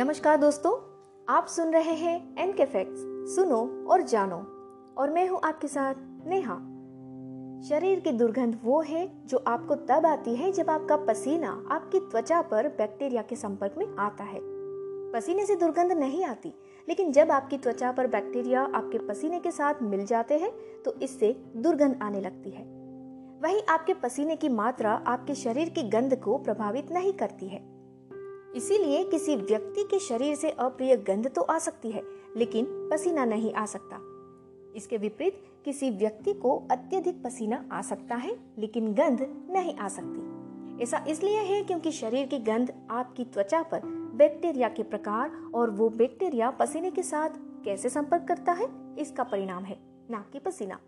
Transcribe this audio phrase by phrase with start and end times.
[0.00, 0.72] नमस्कार दोस्तों,
[1.28, 3.00] आप सुन रहे हैं एन के फैक्ट्स
[3.34, 4.36] सुनो और जानो।
[4.98, 5.94] और मैं हूँ आपके साथ
[6.26, 6.54] नेहा।
[7.68, 12.40] शरीर की दुर्गंध वो है जो आपको तब आती है जब आपका पसीना आपकी त्वचा
[12.42, 14.40] पर बैक्टीरिया के संपर्क में आता है।
[15.12, 16.54] पसीने से दुर्गंध नहीं आती,
[16.88, 21.32] लेकिन जब आपकी त्वचा पर बैक्टीरिया आपके पसीने के साथ मिल जाते हैं तो इससे
[21.56, 22.64] दुर्गंध आने लगती है।
[23.42, 27.69] वही आपके पसीने की मात्रा आपके शरीर की गंध को प्रभावित नहीं करती है।
[28.56, 32.02] इसीलिए किसी व्यक्ति के शरीर से अप्रिय गंध तो आ सकती है,
[32.36, 34.00] लेकिन पसीना नहीं आ सकता।
[34.76, 40.82] इसके विपरीत, किसी व्यक्ति को अत्यधिक पसीना आ सकता है, लेकिन गंध नहीं आ सकती।
[40.82, 43.80] ऐसा इसलिए है क्योंकि शरीर की गंध आपकी त्वचा पर
[44.14, 47.30] बैक्टीरिया के प्रकार और वो बैक्टीरिया पसीने के साथ
[47.64, 49.78] कैसे संपर्क करता है, इसका परिणाम है
[50.10, 50.78] ना कि पसीना।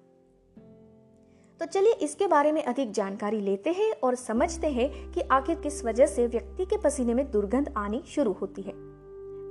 [1.60, 5.84] तो चलिए इसके बारे में अधिक जानकारी लेते हैं और समझते हैं कि आखिर किस
[5.84, 8.72] वजह से व्यक्ति के पसीने में दुर्गंध आनी शुरू होती है।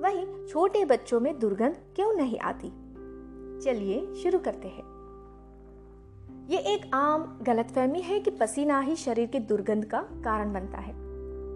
[0.01, 2.69] वहीं छोटे बच्चों में दुर्गंध क्यों नहीं आती?
[3.65, 4.83] चलिए शुरू करते हैं।
[6.49, 10.93] ये एक आम गलतफहमी है कि पसीना ही शरीर की दुर्गंध का कारण बनता है।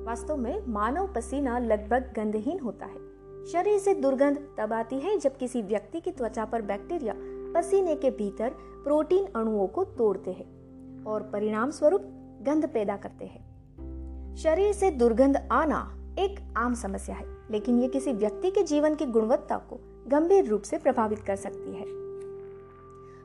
[0.06, 3.06] वास्तव में मानव पसीना लगभग गंधहीन होता है।
[3.46, 7.14] शरीर से दुर्गंध तब आती है जब किसी व्यक्ति की त्वचा पर बैक्टीरिया
[7.56, 8.50] पसीने के भीतर
[8.84, 12.02] प्रोटीन अणुओं को तोड़ते हैं और परिणाम स्वरूप
[12.42, 18.14] गंध पैदा करते हैं। शरीर से दुर्गंध आना एक आम समस्या है, लेकिन ये किसी
[18.14, 21.86] व्यक्ति के जीवन की गुणवत्ता को गंभीर रूप से प्रभावित कर सकती है।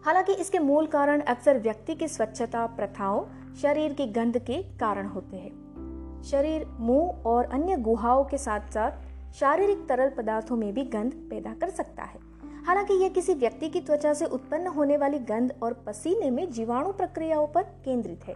[0.05, 5.37] हालाँकि इसके मूल कारण अक्सर व्यक्ति की स्वच्छता, प्रथाओं, शरीर की गंध के कारण होते
[5.37, 8.91] हैं। शरीर, मुँह और अन्य गुहाओं के साथ साथ
[9.35, 12.30] शारीरिक तरल पदार्थों में भी गंध पैदा कर सकता है।
[12.67, 16.93] हालाँकि यह किसी व्यक्ति की त्वचा से उत्पन्न होने वाली गंध और पसीने में जीवाणु
[16.93, 18.35] प्रक्रियाओं पर केंद्रित है।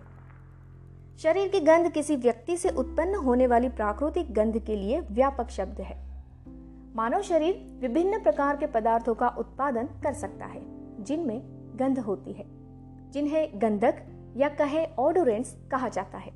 [1.19, 5.81] शरीर की गंध किसी व्यक्ति से उत्पन्न होने वाली प्राकृतिक गंध के लिए व्यापक शब्द
[5.81, 6.05] है।
[6.97, 10.63] मानव शरीर विभिन्न प्रकार के पदार्थों का उत्पादन कर सकता है,
[11.05, 11.43] जिनमें
[11.77, 12.45] गंध होती है।
[13.11, 13.95] जिन्हें गंधक
[14.37, 16.33] या कहे ऑडोरेंट्स कहा जाता है।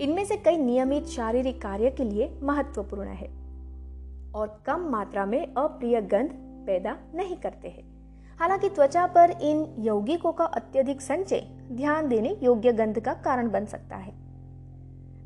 [0.00, 3.28] इनमें से कई नियमित शारीरिक कार्य के लिए महत्वपूर्ण है
[4.34, 7.84] और कम मात्रा में अप्रिय गंध पैदा नहीं करते हैं।
[8.40, 13.64] हालाँकि त्वचा पर इन यौगिकों का अत्यधिक संचय ध्यान देने योग्य गंध का कारण बन
[13.64, 14.12] सकता है।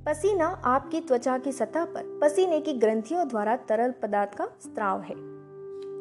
[0.07, 5.15] पसीना आपकी त्वचा की सतह पर पसीने की ग्रंथियों द्वारा तरल पदार्थ का स्त्राव है।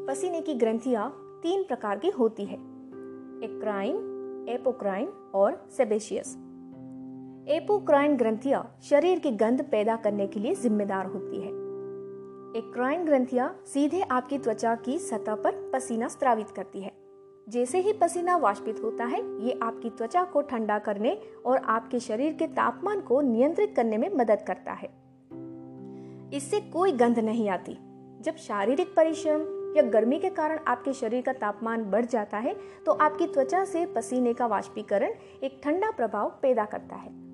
[0.05, 1.09] पसीने की ग्रंथियाँ
[1.43, 2.57] तीन प्रकार की होती है
[3.43, 3.95] एक्राइन
[4.49, 6.35] एपोक्राइन और सेबेशियस।
[7.47, 11.64] एपोक्राइन ग्रंथियाँ शरीर की गंध पैदा करने के लिए जिम्मेदार होती है।
[12.55, 16.91] एक्राइन ग्रंथियाँ सीधे आपकी त्वचा की सतह पर पसीना स्त्रावित करती है।
[17.49, 22.33] जैसे ही पसीना वाष्पित होता है, ये आपकी त्वचा को ठंडा करने और आपके शरीर
[22.33, 24.89] के तापमान को नियंत्रित करने में मदद करता है।
[26.33, 27.77] इससे कोई गंध नहीं आती।
[28.21, 29.41] जब शारीरिक परिश्रम
[29.77, 32.55] या गर्मी के कारण आपके शरीर का तापमान बढ़ जाता है
[32.85, 35.11] तो आपकी त्वचा से पसीने का वाष्पीकरण
[35.43, 37.24] एक ठंडा प्रभाव पैदा करता है।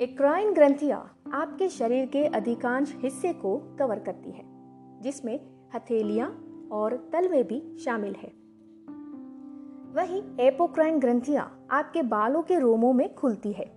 [0.00, 4.42] एक्राइन ग्रंथियाँ आपके शरीर के अधिकांश हिस्से को कवर करती है,
[5.00, 5.40] जिसमें
[5.74, 6.28] हथेलियाँ
[6.72, 8.28] और तलवे भी शामिल है।
[9.94, 13.72] वहीं एपोक्राइन ग्रंथियाँ आपके बालों के रोमों में खुलती है।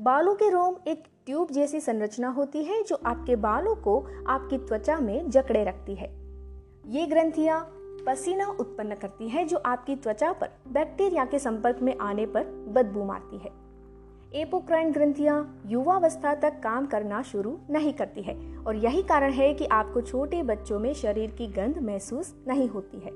[0.00, 5.00] बालों के रोम एक ट्यूब जैसी संरचना होती है, जो आपके बालों को आपकी त्वचा
[5.00, 6.08] में जकड़े रखती है।
[6.86, 7.60] ये ग्रंथियाँ
[8.06, 13.04] पसीना उत्पन्न करती है, जो आपकी त्वचा पर बैक्टीरिया के संपर्क में आने पर बदबू
[13.04, 13.59] मारती है।
[14.34, 19.66] एपोक्राइन ग्रंथियाँ युवावस्था तक काम करना शुरू नहीं करती है। और यही कारण है कि
[19.66, 23.10] आपको छोटे बच्चों में शरीर की गंध महसूस नहीं होती है।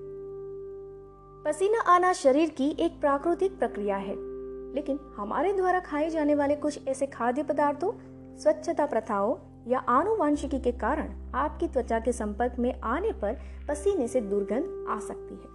[1.45, 4.15] पसीना आना शरीर की एक प्राकृतिक प्रक्रिया है।
[4.75, 7.93] लेकिन हमारे द्वारा खाए जाने वाले कुछ ऐसे खाद्य पदार्थों,
[8.39, 9.37] स्वच्छता प्रथाओं
[9.67, 13.39] या आनुवांशिकी के कारण आपकी त्वचा के संपर्क में आने पर
[13.69, 15.55] पसीने से दुर्गंध आ सकती है।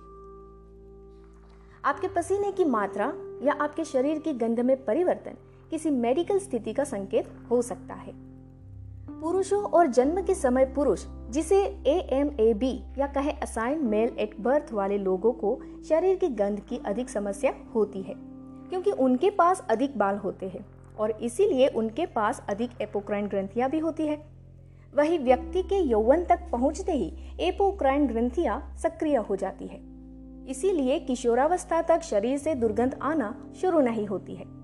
[1.86, 5.34] आपके पसीने की मात्रा या आपके शरीर की गंध में परिवर्तन
[5.72, 8.14] किसी मेडिकल स्थिति का संकेत हो सकता है।
[9.22, 11.58] पुरुषों और जन्म के समय पुरुष, जिसे
[11.88, 16.28] ए एम ए बी या कहे असाइन मेल एट बर्थ वाले लोगों को शरीर की
[16.28, 18.16] गंध की अधिक समस्या होती है,
[18.70, 20.66] क्योंकि उनके पास अधिक बाल होते हैं
[21.00, 24.22] और इसीलिए उनके पास अधिक एपोक्राइन ग्रंथियाँ भी होती है।
[24.94, 29.80] वही व्यक्ति के यौवन तक पहुँचते ही एपोक्राइन ग्रंथियाँ सक्रिय हो जाती है।
[30.50, 34.59] इसीलिए किशोरावस्था तक शरीर से दुर्गंध आना शुरू नहीं होती है।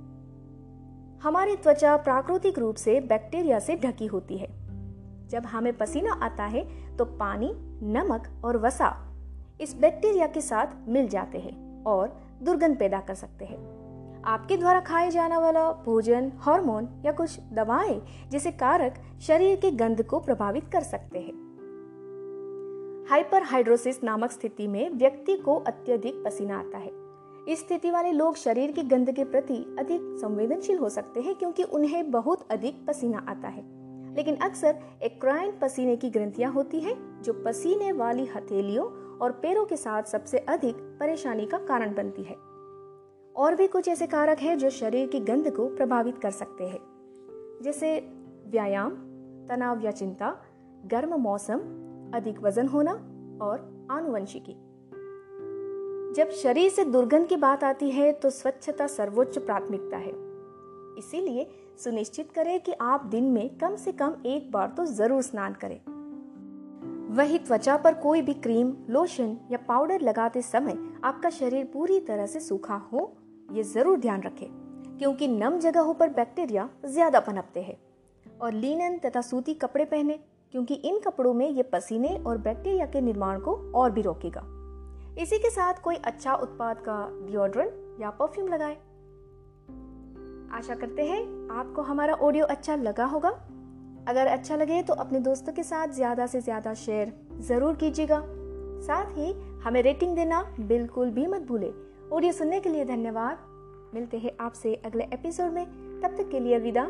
[1.25, 4.47] हमारी त्वचा प्राकृतिक रूप से बैक्टीरिया से ढकी होती है।
[5.29, 6.63] जब हमें पसीना आता है
[6.97, 7.49] तो पानी,
[7.83, 9.15] नमक और वसा
[9.61, 13.57] इस बैक्टीरिया के साथ मिल जाते हैं और दुर्गंध पैदा कर सकते हैं।
[14.23, 18.01] आपके द्वारा खाए जाने वाला भोजन, हार्मोन या कुछ दवाएँ
[18.31, 21.33] जैसे कारक शरीर के गंध को प्रभावित कर सकते हैं।
[23.09, 27.04] हाइपरहाइड्रोसिस नामक स्थिति में व्यक्ति को अत्यधिक पसीना आता है।
[27.49, 31.63] इस स्थिति वाले लोग शरीर की गंध के प्रति अधिक संवेदनशील हो सकते हैं क्योंकि
[31.63, 37.33] उन्हें बहुत अधिक पसीना आता है। लेकिन अक्सर एक्राइन पसीने की ग्रंथियाँ होती हैं, जो
[37.33, 42.35] पसीने वाली हथेलियों और पैरों के साथ सबसे अधिक परेशानी का कारण बनती है।
[43.35, 46.79] और भी कुछ ऐसे कारक हैं, जो शरीर की गंध को प्रभावित कर सकते हैं।
[47.61, 47.99] जैसे
[48.47, 48.91] व्यायाम,
[49.49, 50.37] तनाव या चिंता,
[50.85, 51.59] गर्म मौसम,
[52.13, 52.91] अधिक वज़न होना
[53.41, 54.74] और आनुवंशिकी।
[56.15, 60.11] जब शरीर से दुर्गंध की बात आती है तो स्वच्छता सर्वोच्च प्राथमिकता है।
[60.97, 61.47] इसीलिए
[61.79, 65.79] सुनिश्चित करें कि आप दिन में कम से कम एक बार तो ज़रूर स्नान करें।
[67.15, 72.25] वही त्वचा पर कोई भी क्रीम, लोशन या पाउडर लगाते समय आपका शरीर पूरी तरह
[72.25, 73.11] से सूखा हो,
[73.49, 74.47] ये ज़रूर ध्यान रखें,
[74.97, 77.77] क्योंकि नम जगहों पर बैक्टीरिया ज़्यादा पनपते हैं।
[78.25, 80.19] और लीनन तथा सूती कपड़े पहने,
[80.53, 84.51] क्योंकि इन कपड़ों में ये पसीने और बैक्टीरिया के निर्माण को और भी रोकेगा।
[85.17, 86.97] इसी के साथ कोई अच्छा उत्पाद का
[87.27, 88.75] डिओड्रेंट या परफ्यूम लगाएँ।
[90.53, 91.21] आशा करते हैं
[91.51, 93.29] आपको हमारा ऑडियो अच्छा लगा होगा।
[94.07, 98.21] अगर अच्छा लगे तो अपने दोस्तों के साथ ज़्यादा से ज़्यादा शेयर ज़रूर कीजिएगा।
[98.81, 99.31] साथ ही
[99.63, 101.71] हमें रेटिंग देना बिल्कुल भी मत भूले।
[102.13, 103.37] ऑडियो सुनने के लिए धन्यवाद।
[103.93, 105.65] मिलते हैं आपसे अगले एपिसोड में।
[106.01, 106.87] तब तक के लिए अलविदा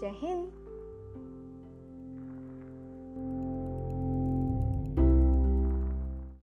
[0.00, 0.57] जय हिंद।